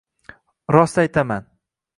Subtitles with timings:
[0.75, 1.45] Rost aytaman